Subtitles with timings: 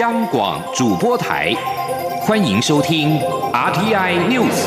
[0.00, 1.54] 央广主播台，
[2.20, 3.18] 欢迎收听
[3.52, 4.66] RTI News。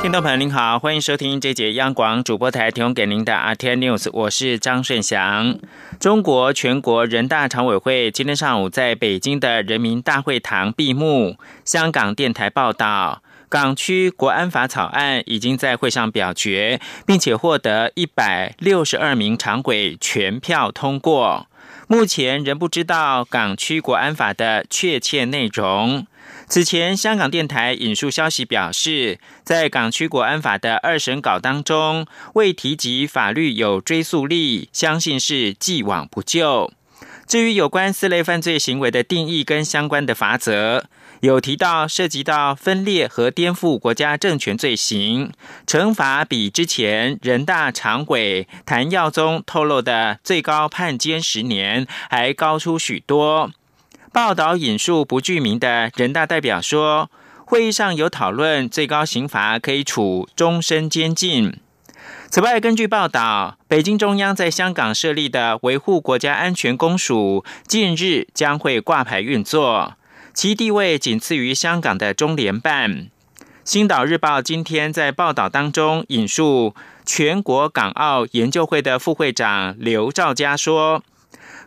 [0.00, 5.58] 听众朋友您好，欢迎收听这节央广主播台提供给您的 RTI News，我是张顺祥。
[5.98, 11.36] 中国全国人大常委会今天上午在北京的人民大会堂闭幕。
[11.64, 13.22] 香港电台报道。
[13.50, 21.48] 港区国安法草案已经在会上表决，并且获得一百六十二名常委全票通过。
[21.88, 26.06] 目前仍不知道港区国安法的确切内容。
[26.46, 36.72] 此前，香港电台引述消息表示，在港区国安法的二审稿当中，未提及法律有追溯力，相信是既往不咎。
[37.26, 40.84] 至于有关四类犯罪行为的定义跟相关的法则。
[41.20, 45.30] 有提到涉及到分裂和颠覆国家政权罪行，
[45.66, 53.50] 惩罚比之前人大常委谭耀宗透露的最高判监十年还高出许多。
[54.12, 57.10] 报道引述不具名的人大代表说，
[57.44, 61.60] 会议上有讨论最高刑罚可以处终身监禁。
[62.30, 69.94] 此外，根据报道，北京中央在香港设立的维护国家安全公署近日将会挂牌运作。
[70.32, 72.90] 其地位仅次于香港的中联办。
[73.64, 81.02] 《星岛日报》今天在报道当中引述全国港澳研究会的副会长刘兆佳说，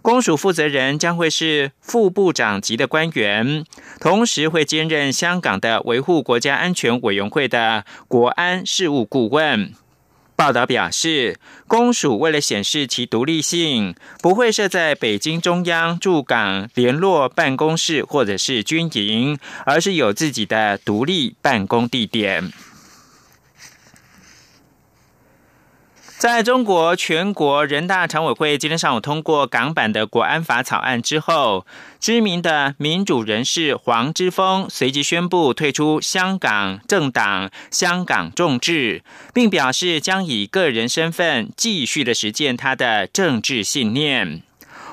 [0.02, 3.64] 公署负责人将会是副部长级的官员，
[4.00, 9.74] 同时会兼任香港的维护国家安全委员会的国安事务顾问。
[10.44, 22.52] 报道表示，公署为了显示其独立性，不会设在北京中央驻港联络办公室或者是军营，而是有自己的独立办公地点。
[26.24, 31.66] 在中国全国人大常委会今天上午通过港版的国安法草案之后，
[32.00, 39.04] 知名的民主人士黄之锋随即宣布退出香港政党香港众志，
[39.34, 44.44] 并表示将以个人身份继续的实践他的政治信念。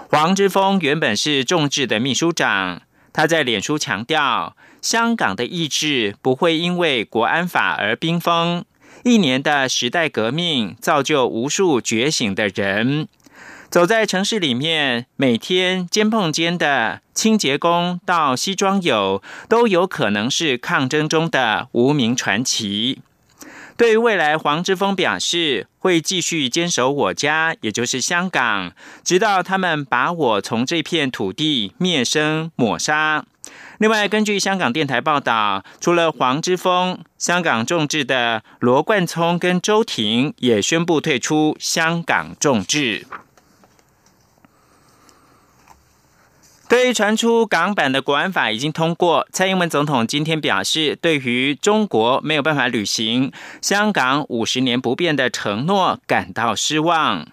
[0.08, 8.64] 黄之锋原本是众志的秘书长，他在脸书强调，香港的意志不会因为国安法而冰封。
[9.02, 13.08] 一年的时代革命造就无数觉醒的人，
[13.70, 23.00] 走在城市里面，每天肩碰肩的清洁工到西装友，都有可能是抗争中的无名传奇。
[23.76, 28.72] 对于未来，黄之锋表示会继续坚守我家，也就是香港，
[29.02, 33.24] 直到他们把我从这片土地灭声抹杀。
[33.80, 43.06] 另外，根据香港电台报道，除了黄之锋，香港众志的罗冠聪跟周婷也宣布退出香港众志。
[46.68, 57.26] 对于传出港版的国安法已经通过，蔡英文总统今天表示，对于中国没有办法履行香港五十年不变的承诺感到失望。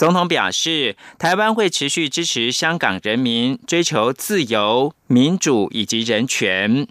[0.00, 6.86] 总统表示，台湾会持续支持香港人民追求自由、民主以及人权。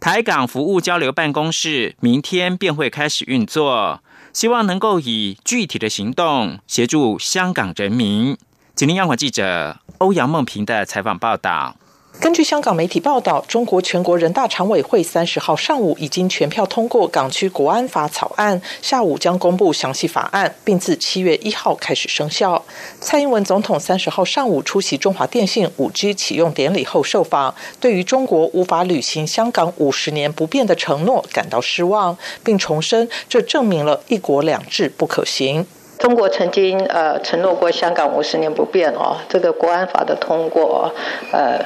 [0.00, 4.02] 台港服务交流办公室明天便会开始运作，
[4.32, 8.38] 希望能够以具体的行动协助香港人民。
[8.74, 11.76] 吉林央广记者欧阳梦平的采访报道。
[12.18, 22.64] 根据香港媒体报道，中国全国人大常委会三十号上午已经全票通过港区国安法草案，下午将公布详细法案，并自七月一号开始生效。
[23.00, 35.66] 蔡英文总统三十号上午出席中华电信五 G 启用典礼后受访，对于中国无法履行香港五十年不变的承诺感到失望，并重申这证明了一国两制不可行。
[35.98, 40.90] 中国曾经呃承诺过香港五十年不变哦，这个国安法的通过
[41.30, 41.60] 呃。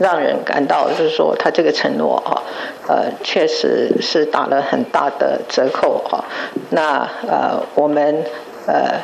[0.00, 2.42] 让人感到就是说，他这个承诺哈，
[2.88, 6.24] 呃，确实是打了很大的折扣哈。
[6.70, 8.24] 那呃，我们
[8.66, 9.00] 呃，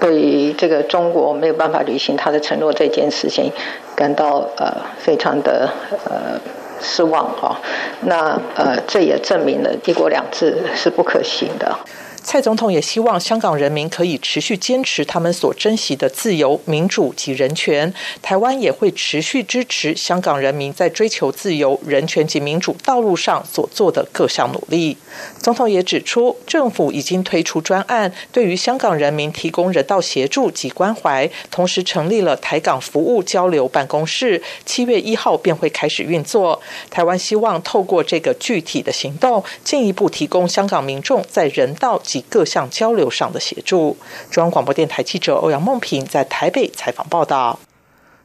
[0.00, 3.52] 对于这个中国没有办法履行他的承诺这件事情，
[3.94, 5.68] 感到呃非常的
[6.04, 6.40] 呃
[6.80, 7.60] 失望哈。
[8.00, 11.78] 那呃，这也证明了一国两制是不可行的。
[12.24, 17.92] 蔡总统也希望香港人民可以持续坚持他们所珍惜的自由、民主及人权。
[18.22, 24.96] 台湾也会持续支持香港人民在追求自由、人权及民主道路上所做的各项努力。
[25.38, 36.62] 总统也指出，政府已经推出专案，对于香港人民提供人道协助及关怀，同时成立了台港服务交流办公室，七月一号便会开始运作。
[36.88, 42.00] 台湾希望透过这个具体的行动，进一步提供香港民众在人道。
[42.12, 43.96] 及各项交流上的协助。
[44.30, 47.58] 中央广播电台记者欧阳梦平在台北采访报道。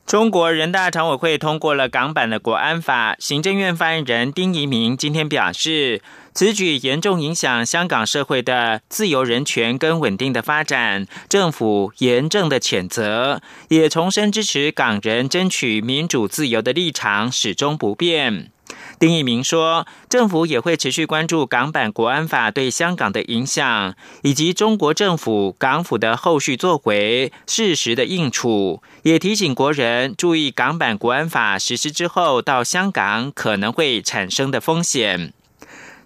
[0.05, 6.01] 中国人大常委会通过了港版的国安法，行政院发言人丁仪明今天表示，
[6.33, 18.51] 此举严重影响香港社会的自由、人权跟稳定的发展，政府严正的谴责，也重申支持港人争取民主自由的立场始终不变。
[18.99, 35.31] 丁义明说，政府也会持续关注港版国安法对香港的影响，以及中国政府港府的后续作为、适时的应处，也提醒国人注意港版国安法实施之后到香港可能会产生的风险。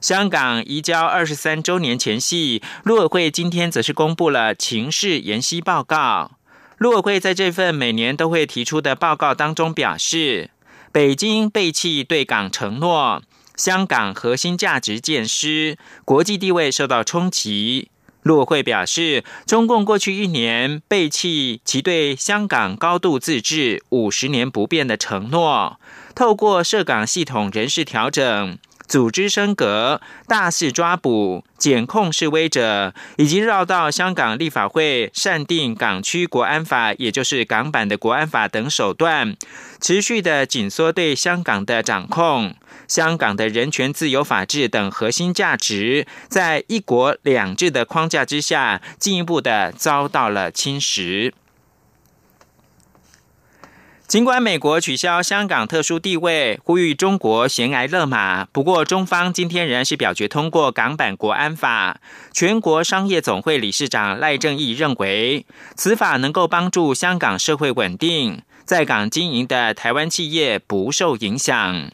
[0.01, 6.31] 香港移交二十三周年前夕，陆委会今天则是公布了情势研析报告。
[6.77, 10.49] 陆委会在这份每年都会提出的报告当中表示。
[10.93, 13.21] 北京背弃对港承诺，
[13.55, 17.89] 香港核心价值渐失，国际地位受到冲击。
[18.23, 25.79] 陆委会表示，中共过去一年背弃其对香港高度自治、五十年不变的承诺，
[26.13, 28.57] 透过涉港系统人事调整。
[28.91, 39.37] 组织升格、大肆抓捕、检控示威者，以及绕道香港立法会擅定港区国安法，也就是港版的国安法等手段，
[39.79, 42.53] 持续的紧缩对香港的掌控，
[42.85, 51.31] 香港的人权、自由、法治等核心价值，在一国两制的框架之下，进一步的遭到了侵蚀。
[54.11, 62.01] 尽管美国取消香港特殊地位，呼吁中国悬崖勒马，不过中方今天仍然是表决通过港版国安法。
[62.33, 65.45] 全国商业总会理事长赖正义认为，
[65.77, 71.89] 此法能够帮助香港社会稳定，在港经营的台湾企业不受影响。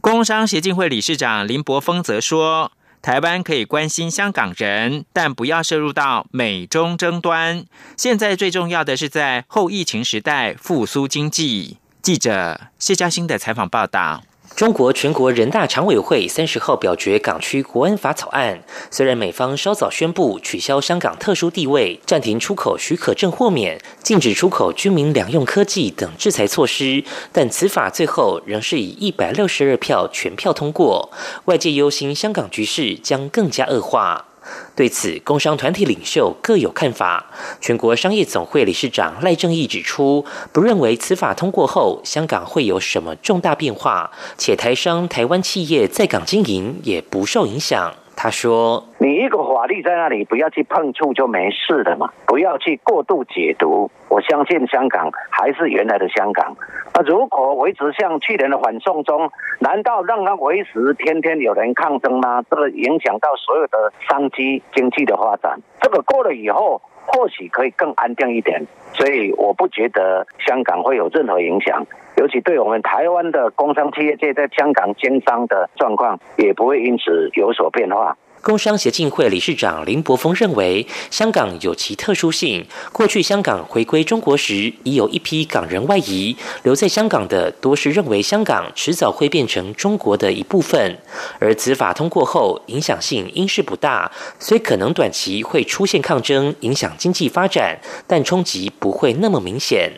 [0.00, 2.72] 工商协进会理事长林柏峰则说。
[3.02, 7.64] 台湾可以关心香港人，但不要涉入到美中争端。
[7.96, 11.78] 现在最重要的是在后疫情时代复苏经济。
[12.02, 14.22] 记者谢嘉欣的采访报道。
[14.56, 18.62] 中国全国人大常委会三十号表决港区国安法草案。
[18.90, 27.02] 虽然美方稍早宣布取消香港特殊地位、暂停出口许可证豁免、禁止出口居民两用科技等制裁措施，
[27.32, 31.10] 但此法最后仍是以一百六十二票全票通过。
[31.46, 34.26] 外界忧心香港局势将更加恶化。
[34.74, 37.26] 对此，工商团体领袖各有看法。
[37.60, 47.94] 全国商业总会理事长赖正义指出，不认为此法通过后，香港会有什么重大变化，且台商、台湾企业在港经营也不受影响。
[48.22, 53.90] 他说：“你一个法律在那里，不要去碰触就没事了嘛，不要去过度解读。
[54.10, 56.54] 我相信香港还是原来的香港。
[56.92, 59.30] 那如果维持像去年的反送中，
[59.60, 62.44] 难道让它维持天天有人抗争吗？
[62.50, 65.58] 这个影响到所有的商机、经济的发展。
[65.80, 68.62] 这个过了以后，或许可以更安定一点。
[68.92, 71.86] 所以我不觉得香港会有任何影响，
[72.20, 78.14] 尤其对我们台湾的工商企业界在香港经商的状况，也不会因此有所变化。
[78.42, 82.66] 工商协进会理事长林柏峰认为，香港有其特殊性。
[82.92, 90.98] 过去香港回归中国时，已有一批港人外移，留在香港的多是认为香港迟早会变成中国的一部分。
[91.38, 99.90] 而此法通过后，影响性应是不大，虽可能短期会出现抗争，影响经济发展，但冲击不会那么明显。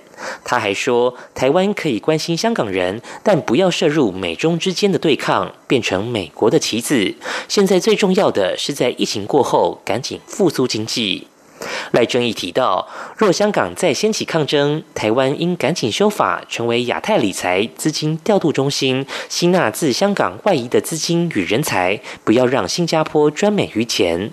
[0.45, 7.15] 他还说，台湾可以关心香港人，但不要涉入美中之间的对抗，变成美国的棋子。
[7.49, 11.29] 现在最重要的是在疫情过后赶紧复苏经济。
[11.93, 24.31] 赖正义提到，若香港再掀起抗争，台湾应赶紧修法，成为亚太理财资金调度中心，吸纳自香港外移的资金与人才，不要让新加坡专美于前。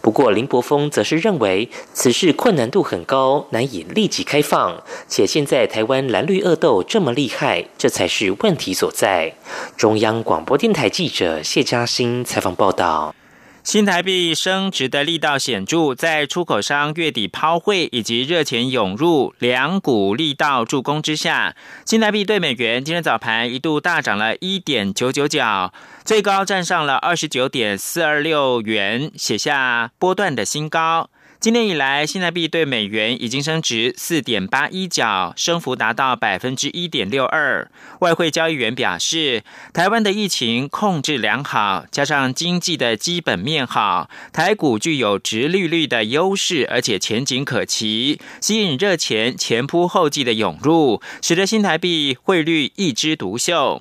[0.00, 9.34] 不过，林柏峰则是认为此事困难度很高，难以立即开放，且现在台湾蓝绿恶斗这么厉害，这才是问题所在。
[9.76, 13.14] 中央广播电台记者谢嘉欣采访报道。
[13.62, 25.72] 新台币升值的力道显著，在出口商月底抛汇以及热钱涌入两股力道助攻之下，新台币对美元今天早盘一度大涨了一点九九角，
[26.04, 31.10] 最高站上了二十九点四二六元，写下波段的新高。
[31.40, 37.66] 今年以来，新台币对美元已经升值四点八一角，升幅达到百分之一点六二。
[38.00, 39.42] 外汇交易员表示，
[39.72, 53.80] 台湾的疫情控制良好，加上经济的基本面好，台股具有直利率的优势，而且前景可期，吸引热钱前仆后继的涌入，使得新台币汇率一枝独秀。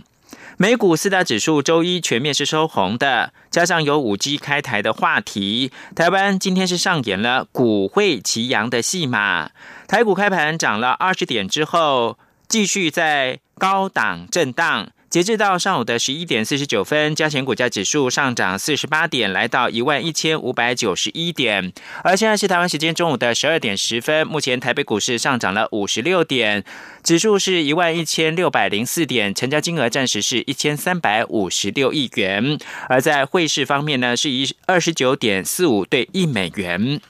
[0.61, 9.51] 美股四大指数周一全面是收红的，加上有五 G 开台的话题，台湾今天是上演了股会齐扬的戏码。
[9.87, 14.89] 台股开盘涨了二十点之后，继续在高档震荡。
[15.09, 21.73] 截至到上午的十一点四十九分，加权股价指数上涨四十八点，来到一万一千五百九十一点。
[22.03, 26.63] 而现在是台湾时间中午的十二点十分，目前台北股市上涨了五十六点，
[27.03, 32.59] 指数是一万一千六百零四点，成交金额暂时是一千三百五十六亿元。
[32.87, 37.01] 而在汇市方面呢，是以二十九点四五对一美元。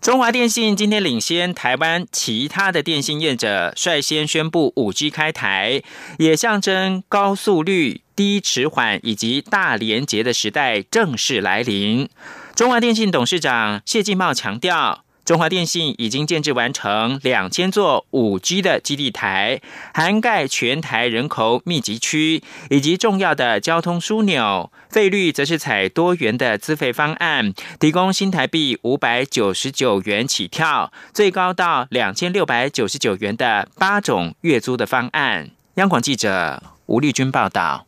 [0.00, 5.82] 中华电信今天领先台湾其他的电信业者，率先宣布五 G 开台，
[6.18, 12.08] 也象征高速率、低迟缓以及大连结的时代正式来临。
[12.54, 15.04] 中华电信董事长谢继茂强调。
[15.28, 19.60] 中华电信已经建制完成两千座五 G 的基地台，
[19.92, 24.72] 涵盖全台人口密集区以及重要的交通枢纽。
[24.88, 35.50] 费率则是采多元的资费方案，提供新台币五百九十九元起跳，最高到两千六百九十九元的八种月租的方案。
[35.74, 37.87] 央广记者吴丽君报道。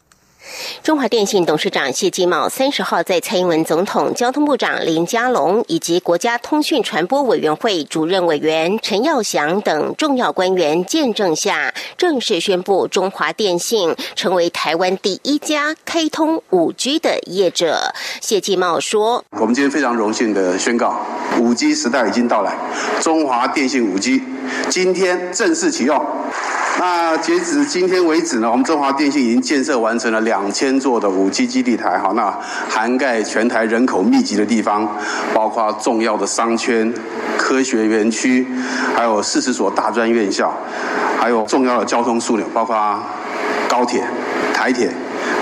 [0.82, 17.94] 中华电信董事长谢金茂三十号在蔡英文总统、交通部长林佳龙以及国家通讯传播委员会主任委员陈耀祥等重要官员见证下，正式宣布中华电信成为台湾第一家开通五 G 的业者。
[18.20, 21.00] 谢金茂说：“我们今天非常荣幸的宣告，
[21.38, 22.56] 五 G 时代已经到来，
[23.00, 24.22] 中华电信五 G
[24.68, 26.02] 今天正式启用。”
[26.78, 32.32] 那截止今天为止呢，我们中华电信已经建设完成了两千座的五 G 基地台，哈，那
[32.70, 34.88] 涵盖全台人口密集的地方，
[35.34, 36.92] 包括重要的商圈、
[37.36, 38.46] 科学园区，
[38.96, 40.54] 还有四十所大专院校，
[41.18, 42.98] 还有重要的交通枢纽，包括
[43.68, 44.02] 高铁、
[44.54, 44.90] 台铁、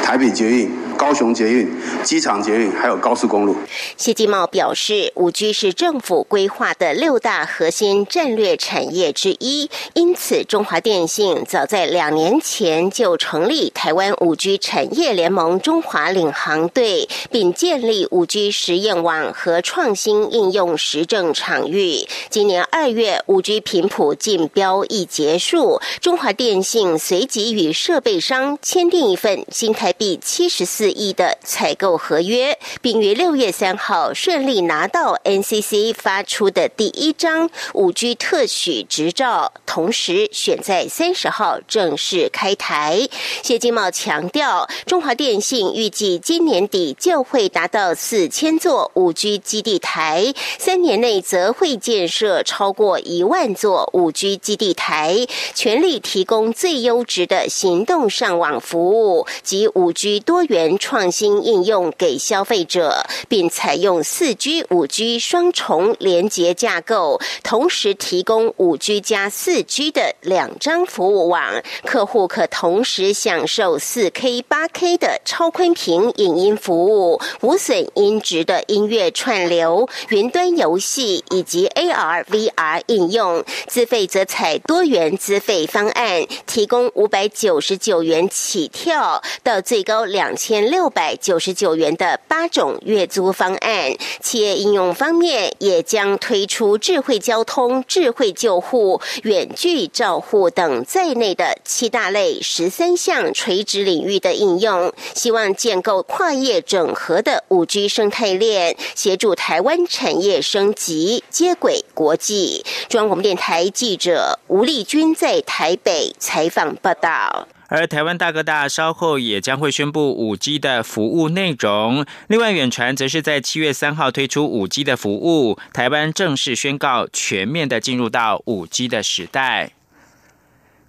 [0.03, 0.78] 台北捷运。
[0.99, 1.71] 高雄捷运、
[2.03, 3.55] 机场捷运，还有高速公路。
[3.97, 22.09] 谢金茂表示，五 G 是政府规划的六大核心战略产业之一，因此中华电信早在两年前就成立台湾五 G 产业联盟中华领航队，并建立五 G 实验网和创新应用实证场域。
[22.29, 30.88] 今年二月，五 G 频谱竞标一结束，中华电信随即与设备商签订一份新台币七十四。
[30.91, 43.09] 亿的采购合约，并于六月三号顺利拿到 NCC 发出的第一张五 G 特许执照，同时选在三十号正式开台。
[43.43, 60.78] 谢金茂强调，中华电信预计今年底就会达到四千座五 G 基地台，三年内则会建设超过一万座五 G 基地台，全力提供最优质的行动上网服务及五 G 多元。
[60.79, 83.45] 创新应用给消费者，并采用四 G、五 G 双重连接架构，同时提供五 G 加四 G 的两张服务网，客户可同时享受四 K、八 K 的超宽屏影音服务，无损音质的音乐串流、云端游戏以及 AR、VR 应用。
[83.67, 112.65] 资费则采多元资费方案，提供五百九十九元起跳，到最高两千六百九十九元的八种月租方案，企业应用方面也将推出智慧交通、智慧救护、远距照护等在内的七大类十三项垂直领域的应用，希望建构跨业整合的五 G 生态链，协助台湾产业升级，接轨国际。
[112.89, 117.49] 中央广播电台记者吴丽君在台北采访报道。
[117.69, 122.05] 而台湾大哥大稍后也将会宣布五 G 的服务内容。
[122.27, 129.73] 另外，远传则是在七月三号推出五 G 的服务，台湾正式宣告全面的进入到五 G 的时代。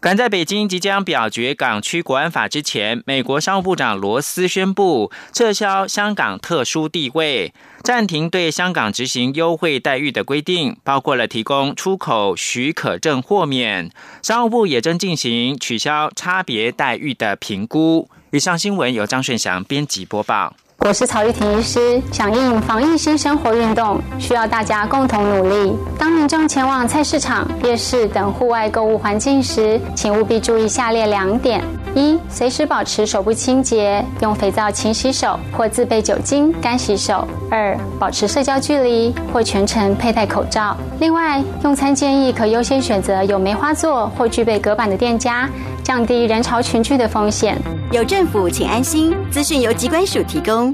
[0.02, 13.92] 赶在北京即将表决港区国安法之前，美国商务部长罗斯宣布撤销香港特殊地位，暂停对香港执行优惠待遇的规定，包括了提供出口许可证豁免。
[14.22, 18.10] 商务部也正进行取消差别待遇的评估。
[18.32, 20.56] 以上新闻由张顺祥编辑播报。
[20.86, 25.76] 我是曹玉婷医师，响应防疫新生活运动，需要大家共同努力。
[25.98, 31.62] 当民众前往菜市场、夜市等户外购物环境时，请务必注意下列两点：
[31.94, 40.76] 一、随时保持手部清洁，用肥皂勤洗手或自备酒精干洗手；二、保持社交距离或全程佩戴口罩。
[41.00, 45.48] 另外，用餐建议可优先选择有梅花座或具备隔板的店家。
[45.82, 47.60] 降低人潮群聚的风险。
[47.92, 49.12] 有政府，请安心。
[49.32, 50.69] 资讯由机关署提供。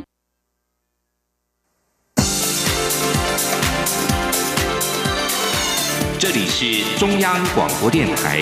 [6.35, 8.41] 这里是中央广播电台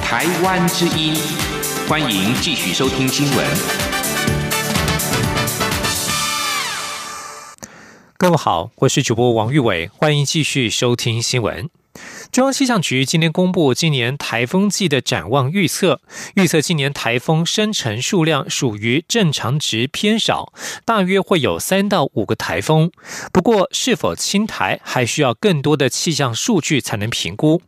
[0.00, 1.12] 台湾之音，
[1.88, 3.44] 欢迎继续收听新闻。
[8.16, 11.68] 各位好，我是主播王玉伟，欢迎继续收听新闻。
[12.32, 16.00] 中央气象局今天公布今年台风季的展望预测，
[16.34, 20.50] 预测今年台风生成数量属于正常值偏少，
[20.86, 22.90] 大约会有三到五个台风。
[23.34, 27.60] 不过，是否侵台还需要更多的气象数据才能评估。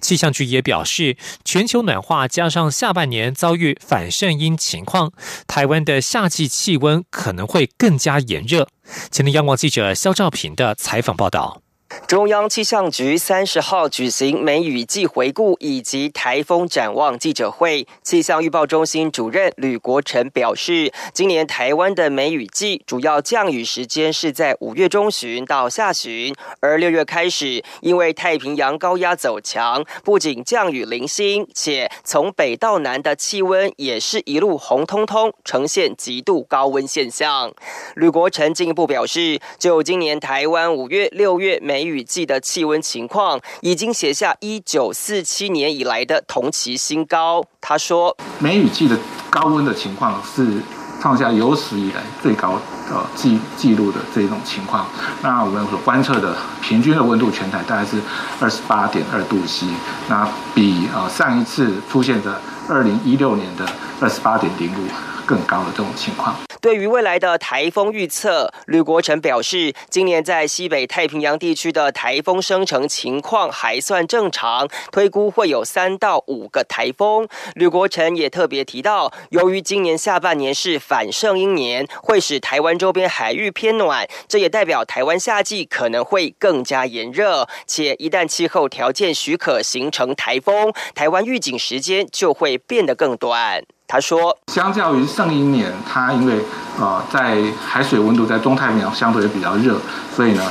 [0.00, 5.12] 气象局也表示，全球暖化加上下半年遭遇反圣婴情况，
[5.46, 8.66] 台湾的夏季气温可能会更加炎热。
[9.10, 11.65] 前天央广记者肖兆平的采访报道。
[12.06, 37.52] 中央气象局三十号举行梅雨季回顾以及台风展望记者会，气象预报中心主任吕国成表示，今年台湾的梅雨季主要降雨时间是在五月中旬到下旬，而六月开始，因为太平洋高压走强，不仅降雨零星，且从北到南的气温也是一路红彤彤，呈现极度高温现象。
[37.94, 47.44] 吕国成进一步表示，就今年台湾五月、六月梅梅雨季的气温情况，已经写下一九四七年以来的同期新高。
[47.60, 50.62] 他说：“梅雨季的高温的情况是
[51.02, 54.86] 创下有史以来最高呃记记录的这种情况。
[55.20, 58.00] 那我们所观测的平均的温度，全台大概是
[58.40, 59.66] 二十八点二度 C，
[60.08, 63.66] 那比呃上一次出现的二零一六年的
[64.00, 64.88] 二十八点零五
[65.26, 77.28] 更高的这种情况。”对于未来的台风预测，吕国成表示，今年在西北太平洋地区的台风生成情况还算正常，推估会有三到五个台风。
[77.54, 93.62] 吕国成也特别提到，由于今年下半年是反圣婴年，会使台湾周边海域偏暖，这也代表台湾夏季可能会更加炎热，且一旦气候条件许可形成台风，台湾预警时间就会变得更短。
[93.88, 96.44] 他说：“相较于上一年，它因为
[96.78, 99.78] 呃在海水温度在中太平洋相对比较热，
[100.14, 100.42] 所以呢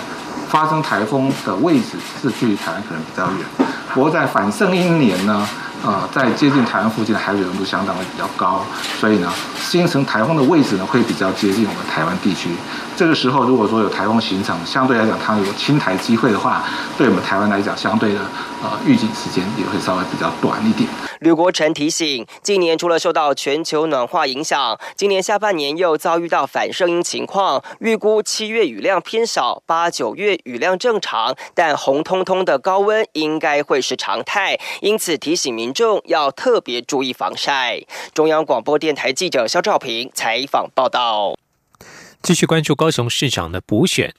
[0.47, 3.67] 发生台风的位置是距离台湾可能比较远。
[3.93, 5.45] 不过在反圣一年呢，
[5.83, 8.63] 呃在接近台湾附近的海水温度相当的比较高，
[8.99, 12.49] 所以呢形成台风的位置呢会比较接近我们台湾地区。
[12.97, 16.63] 这个时候如果说有台风形成，相对来讲它有侵台机会的话，
[16.97, 18.19] 对我们台湾来讲，相对的
[18.63, 37.81] 呃预警时间也会稍微比较短一点。”吕国成提醒，今年除了受到全球暖化影响，今年下半年又遭遇到反声音情况，预估七月雨量偏少，八九月雨量正常，但红彤彤的高温应该会是常态，因此提醒民众要特别注意防晒。
[38.13, 41.36] 中央广播电台记者肖兆平采访报道。
[42.25, 44.11] 继续关注高雄市长的补选。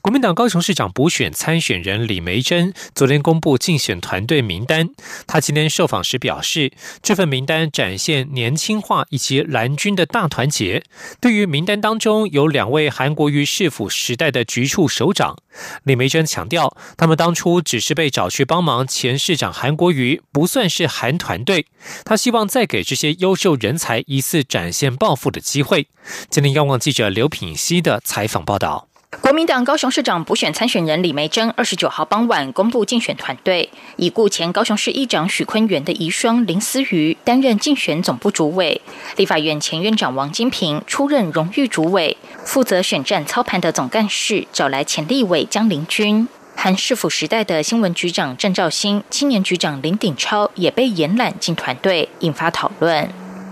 [0.00, 4.90] 国民党高雄市长补选参选人李梅珍昨天公布竞选团队名单。
[5.26, 10.82] 他今天受访时表示，这份名单展现年轻化以及蓝军的大团结。
[11.20, 15.36] 对于名单当中有两位韩国瑜市府时代的局处首长，
[15.84, 21.66] 李梅珍强调，他们当初只是被找去帮忙前市长韩国瑜，不算是韩团队。
[22.04, 25.88] 他希望再给这些优秀人才一次展现抱负的机会。
[26.28, 28.89] 今天，央望记者刘品熙的采访报道。
[29.18, 38.80] 国民党高雄市长补选参选人李梅珍二十九号傍晚公布竞选团队，已故前高雄市议长许坤元的遗孀林思瑜担任竞选总部主委，
[39.16, 53.10] 立法院前院长王金平出任荣誉主委，负责选战操盘的总干事找来前立委江林军，韩市府时代的新闻局长郑兆兴、青年局长林鼎超也被延揽进团队，引发讨论。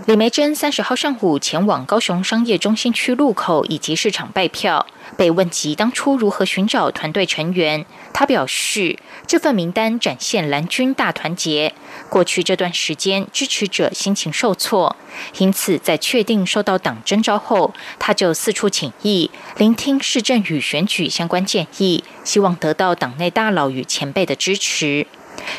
[0.09, 4.87] 李梅珍三十号上午前往高雄商业中心区路口以及市场拜票。
[5.15, 11.75] 被问及当初如何寻找团队成员，他表示，这份名单展现蓝军大团结。
[12.09, 14.95] 过去这段时间，支持者心情受挫，
[15.37, 25.05] 因此在确定受到党征召后，他就四处请益，聆听市政与选举相关建议，希望得到党内大佬与前辈的支持。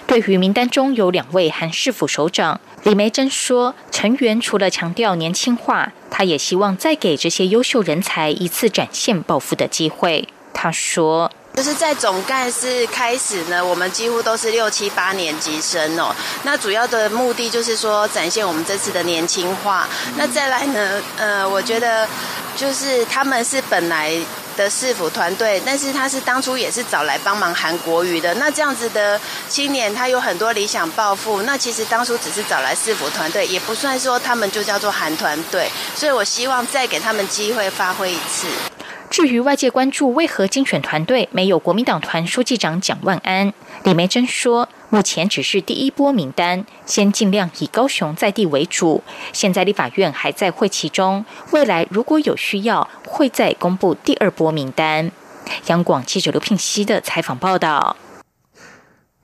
[0.07, 10.29] 对于名单中有两位韩市府首长，李梅珍说，成员除了强调年轻化，他也希望再给这些优秀人才一次展现抱负的机会。
[10.53, 16.15] 他说，就是在总干事开始呢，我们几乎都是六七八年级生哦。
[16.43, 19.89] 那主要的目的就是说，展现我们这次的年轻化。
[20.17, 22.07] 那再来呢，呃，我觉得
[22.57, 24.21] 就是他们是本来。
[24.61, 28.35] 的市府团队，但是他是当初也是找来帮忙韩国瑜的。
[28.35, 29.19] 那这样子的
[29.49, 31.41] 青年，他有很多理想抱负。
[31.43, 35.71] 那其实当初只是找来市府团队，也不算说他们就叫做韩团队。
[35.95, 38.49] 所以我希望再给他们机会发挥一次。
[39.09, 43.53] 至于外界关注为何竞选团队没有国民党团书记长蒋万安，
[43.85, 49.03] 李梅珍说，目前只是第一波名单，先尽量以高雄在地为主。
[49.33, 55.13] 现在立法院还在会期中，未来如果有需要，会再公布第二波名单。
[55.67, 57.97] 央广记者刘聘熙的采访报道。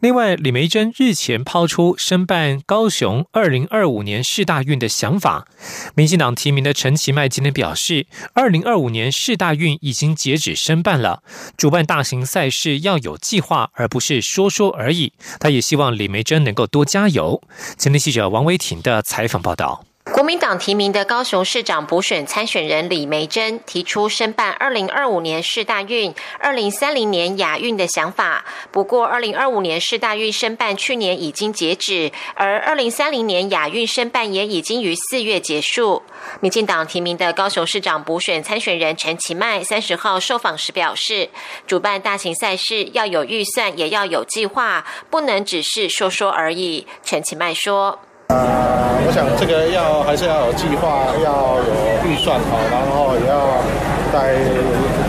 [0.01, 5.49] 另外，李梅珍日前抛出申办高雄二零二五年市大运的想法。
[5.95, 11.23] 民进党提名的陈其迈今天表示，二零二五年市大运已经截止申办了，
[11.57, 15.15] 主办大型赛事要有计划，而不是说说而已。
[15.41, 17.43] 他也希望李梅珍能够多加油。
[17.79, 19.87] 今天记者王维婷的采访报道。
[20.13, 28.45] 国民党提名的高雄市长补选参选人李梅珍提出申办二零二五年市大运、二零三零年亚运的想法。
[28.71, 36.03] 不过，二零二五年市大运申办去年已经截止，而二零三零年亚运申办也已经于四月结束。
[36.41, 41.29] 民进党提名的高雄市长补选参选人陈其迈三十号受访时表示，
[41.67, 46.87] 主办大型赛事要有预算，也要有计划，不能只是说说而已。
[47.05, 47.99] 陈其迈说。
[48.29, 53.63] 呃，我想这个要还是要有计划，要有预算好，然后也要
[54.11, 54.35] 在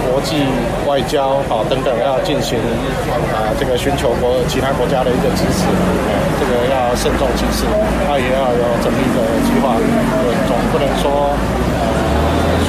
[0.05, 0.45] 国际
[0.85, 2.59] 外交好等等要进行
[3.33, 5.65] 啊，这个寻求国其他国家的一个支持，
[6.37, 7.65] 这个要慎重其事，
[8.05, 9.73] 他也要有缜密的计划，
[10.45, 11.33] 总不能说
[11.73, 11.83] 呃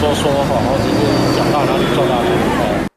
[0.00, 0.96] 说说哈，或者是
[1.36, 2.87] 讲到哪里做到哪里。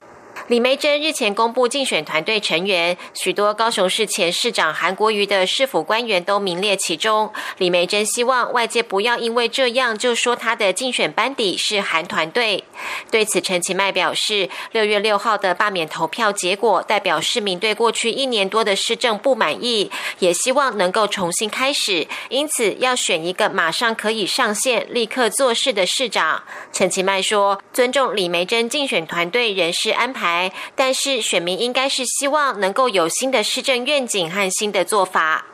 [0.51, 7.31] 李梅珍日前公布竞选团队成员，许多高雄市前市长韩国瑜的市府官员都名列其中。
[7.57, 12.65] 李梅珍希望外界不要因为这样就说他的竞选班底是韩团队。
[13.09, 26.43] 对此，陈其迈表示，六月六号的罢免投票结果代表市民对过去一年多的市政不满意，也希望能够重新开始，因此要选一个马上可以上线、立刻做事的市长。
[26.73, 30.40] 陈其迈说，尊重李梅珍竞选团队人事安排。
[30.75, 35.45] 但是选民应该是希望能够有新的市政愿景和新的做法。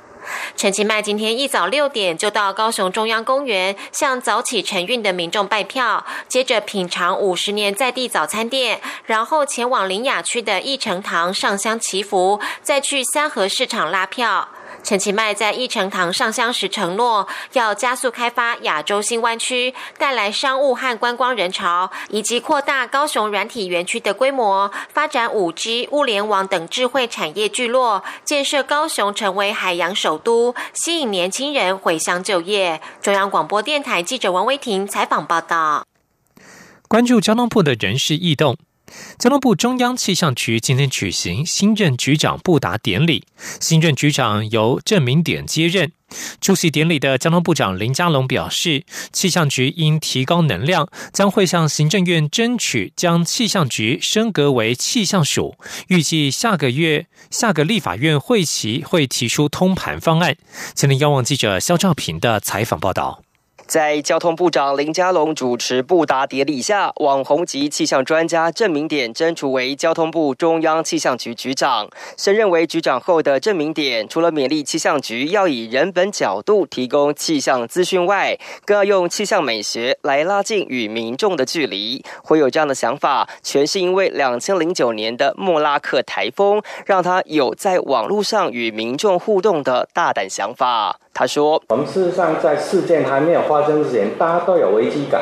[0.58, 14.50] 陈其迈今天一早六点就到高雄中央公园向早起晨运的民众拜票，接着品尝五十年在地早餐店，然后前往林雅区的义成堂上香祈福，再去三河市场拉票。
[14.88, 32.80] 陈其迈在义成堂上香时承诺，要加速开发亚洲新湾区，带来商务和观光人潮，以及扩大高雄软体园区的规模，发展五 G、物联网等智慧产业聚落，建设高雄成为海洋首都，吸引年轻人回乡就业。
[33.02, 35.84] 中央广播电台记者王威婷采访报道。
[36.88, 38.56] 关注交通部的人事异动。
[39.18, 43.26] 交通部中央气象局今天举行新任局长布达典礼，
[43.60, 45.92] 新任局长由郑明典接任。
[46.40, 55.58] 出席典礼的交通部长林佳龙表示，气象局应提高能量，将会向行政院争取将气象局升格为气象署。
[55.88, 60.38] 预计下个月下个立法院会期会提出通盘方案。
[60.74, 63.22] 前天，央望记者肖兆平的采访报道。
[63.68, 71.90] 在交通部长林佳龙主持布达典礼下，网红级气象专家郑明典征除为交通部中央气象局局长。
[72.16, 82.02] 升任为局长后的郑明典，除了勉励气象局要以人本角度提供气象资讯外，更要用气象美学来拉近与民众的距离。
[82.24, 91.02] 会有这样的想法，全是因为两千零九年的莫拉克台风，让他有在网络上与民众互动的大胆想法。
[91.20, 95.20] 他说：“我们事实上在事件还没有发生之前，大家都有危机感，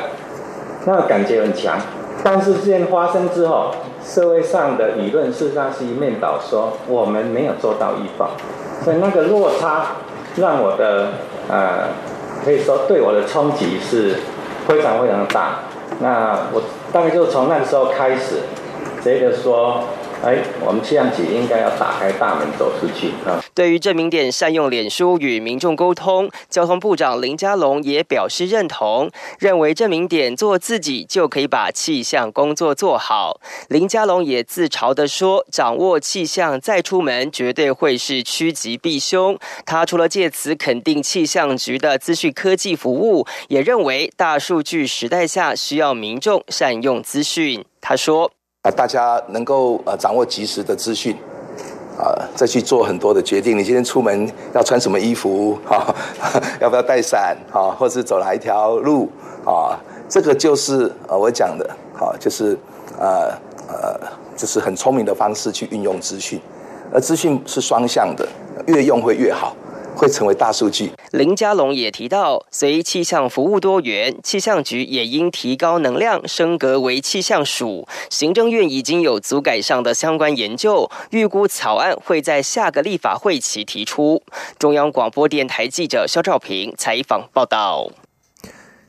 [0.85, 1.77] 那个感觉很强。
[2.21, 3.71] 但是事件发生之后，
[4.03, 8.31] 社会上的舆论事实上是一面倒，说我们没有做到预防，
[8.83, 9.85] 所以那个落差
[10.35, 11.11] 让我的
[11.47, 11.87] 呃，
[12.43, 14.15] 可以说对我的冲击是
[14.67, 15.59] 非常非常大。
[16.01, 18.41] 那我大概就从那个时候开始，
[19.01, 19.85] 觉得说。”
[20.25, 23.37] 哎，我们气象局应该要打开大门走出去啊！
[23.53, 33.39] 对于证明点善用脸书与民众沟通，交通部长林佳龙也表示认同，认为证明点做自己就可以把气象工作做好。
[33.69, 47.63] 林佳龙也自嘲的说：“掌握气象再出门，绝对会是趋吉避凶。”他除了借此肯定气象局的资讯科技服务，也认为大数据时代下需要民众善用资讯。
[47.79, 48.31] 他说。
[48.65, 51.15] 啊，大家能够呃掌握及时的资讯，
[51.99, 53.55] 啊，再去做很多的决定。
[53.55, 55.55] 你今天出门要穿什么衣服？
[55.69, 55.93] 哈，
[56.59, 57.37] 要不要带伞？
[57.53, 59.07] 哈，或是走哪一条路？
[59.45, 59.77] 啊，
[60.09, 62.57] 这个就是呃我讲的，好，就是
[62.97, 63.31] 呃
[63.67, 63.99] 呃，
[64.35, 66.41] 就是很聪明的方式去运用资讯，
[66.91, 68.27] 而资讯是双向的，
[68.65, 69.55] 越用会越好。
[69.95, 70.91] 会成为大数据。
[71.11, 77.87] 林佳龙也提到，随气象服务多元，气象局也应提高能量，升格为气象署。
[78.09, 84.21] 行政院已经有足改上的相关研究，预估草案会在下个立法会期提出。
[84.59, 87.89] 中央广播电台记者肖照平采访报道。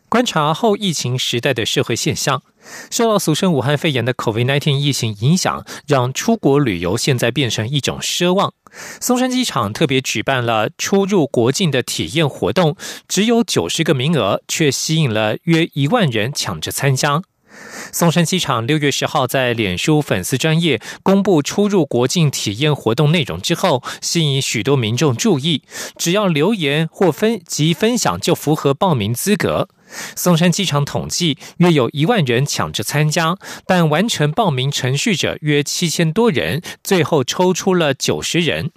[0.09, 2.43] 观察后疫情时代的社会现象，
[2.91, 8.53] 受到俗称武汉肺炎的 COVID-19 疫情影响，让出国旅游现在变成一种奢望。
[9.01, 12.77] 松山机场特别举办了出入国境的体验活动，
[13.09, 17.23] 只有九十个名额，却吸引了约一万人抢着参加。
[17.91, 25.63] 松山机场六月十号在脸书粉丝专业公布出入国境体验活动内容之后，吸引许多民众注意，
[25.97, 29.69] 只要留言或分及分享就符合报名资格。
[30.15, 38.71] 松山机场统计，约有一万人抢着参加，但完成报名程序者约七千多人，最后抽出了九十人。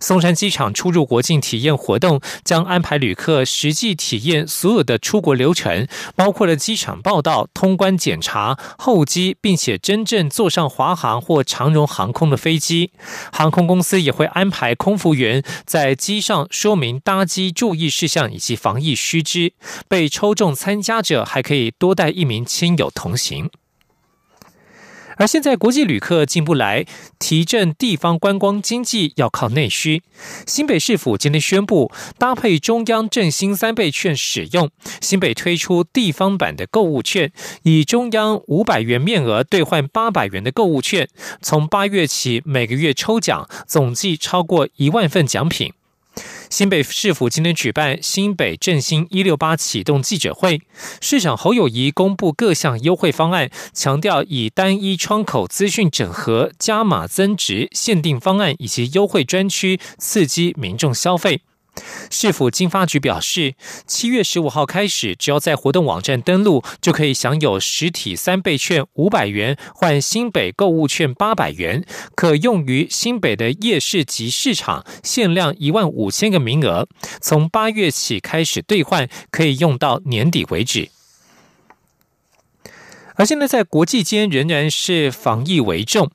[0.00, 12.90] 松山机场出入国境体验活动将安排旅客实际体验所有的出国流程，包括了机场报到、通关检查、候机，并且真正坐上华航或长荣航空的飞机。
[13.32, 19.52] 航空公司也会安排空服员在机上说明搭机注意事项以及防疫须知。
[19.88, 23.50] 被抽中参加者还可以多带一名亲友同行。
[25.20, 26.86] 而现在国际旅客进不来，
[27.18, 30.02] 提振地方观光经济要靠内需。
[30.46, 34.70] 新北市府今天宣布，搭配中央振兴三倍券使用，
[35.02, 37.30] 新北推出地方版的购物券，
[37.64, 41.06] 以中央五百元面额兑换八百元的购物券，
[41.42, 45.74] 从八月起每个月抽奖，总计超过一万份奖品。
[46.50, 50.60] 新北市府今天举办新北振兴一六八启动记者会，
[51.00, 61.42] 市长侯友谊公布各项优惠方案，强调以单一窗口资讯整合、加码增值、限定方案以及优惠专区，刺激民众消费。
[62.10, 63.54] 市府经发局表示，
[63.86, 76.88] 七月十五号开始，只要在活动网站登录，就可以享有实体三倍券五百元换新北购物券八百元，可用于新北的夜市及市场，限量一万五千个名额，
[77.20, 80.90] 从八月起开始兑换，可以用到年底为止。
[83.14, 86.10] 而现在在国际间仍然是防疫为重。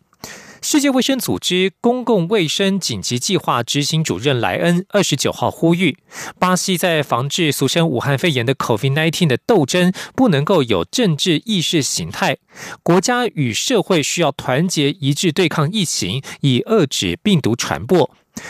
[0.68, 5.96] 世界卫生组织公共卫生紧急计划执行主任莱恩二十九号呼吁，
[6.40, 12.38] 巴西在防治俗称武汉肺炎的 COVID-19 的斗争不能够有政治意识形态，
[12.82, 18.10] 国家与社会需要团结一致对抗疫情，以遏止病毒传播。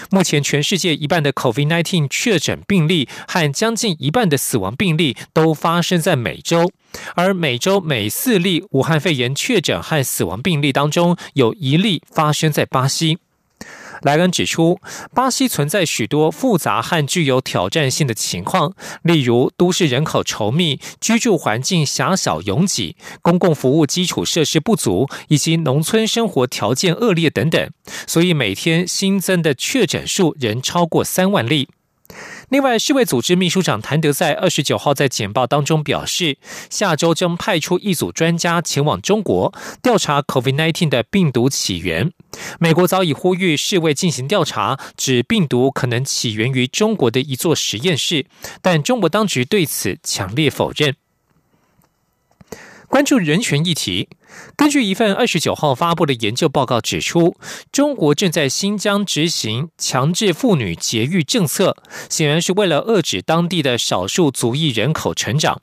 [0.09, 6.71] 目前，全世界一半的 COVID-19 确诊病例和将近一半的死亡病例都发生在美洲，
[7.15, 13.19] 而美洲每四例武汉肺炎确诊和死亡病例当中，有一例发生在巴西。
[14.01, 14.79] 莱恩指出，
[15.13, 27.69] 巴西存在许多复杂和具有挑战性的情况，例如都市人口稠密、居住环境狭小拥挤、公共服务基础设施不足，以及农村生活条件恶劣等等。
[28.07, 31.69] 所以，每天新增的确诊数仍超过三万例。
[32.49, 36.37] 另外，世卫组织秘书长谭德赛二十九号在简报当中表示，
[36.69, 42.11] 下周将派出一组专家前往中国调查 COVID-19 的病毒起源。
[42.59, 48.27] 美国早已呼吁世卫进行调查，指病毒可能起源于中国的一座实验室，
[48.61, 50.95] 但中国当局对此强烈否认。
[52.87, 54.07] 关注人权议题。
[54.55, 57.35] 根据一份二十九号发布的研究报告指出，
[57.71, 61.75] 中国正在新疆执行强制妇女节育政策，
[62.09, 65.61] 显然是为了遏制当地的少数族裔人口成长。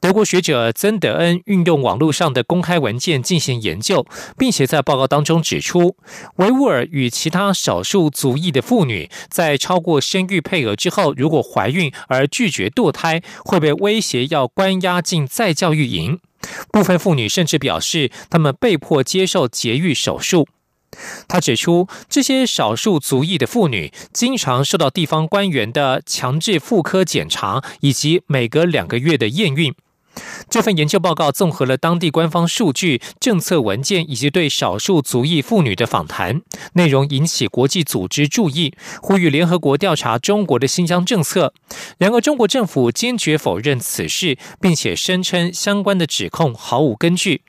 [0.00, 4.06] 德国学者曾德恩运用网络上的公开文件进行研究，
[4.38, 5.96] 并且在报告当中指出，
[6.36, 16.18] 维吾尔与其他少数族裔的妇女在超过生育配额之后，如果怀孕而拒绝堕胎，会被威胁要关押进再教育营。
[16.70, 20.48] 部分妇女甚至表示，她们被迫接受节育手术。
[21.28, 29.72] 他指出，这些少数族裔的妇女经常受到地方官员的强制妇科检查，以及每隔两个月的验孕。
[30.48, 36.42] 这份研究报告综合了当地官方数据、政策文件以及对少数族裔妇女的访谈，
[36.72, 41.54] 内容引起国际组织注意，呼吁联合国调查中国的新疆政策。
[41.98, 47.42] 然而，中国政府坚决否认此事，并且声称相关的指控毫无根据。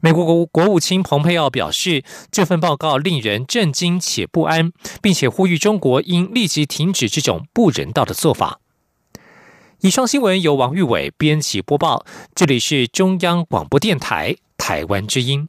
[0.00, 4.70] 美国国务国务卿蓬佩奥表示，这份报告令人震惊且不安，
[5.02, 8.60] 并且呼吁中国应立即停止这种不人道的做法。
[9.80, 15.46] 以上新闻由王玉伟编辑播报，这里是中央广播电台台湾之音。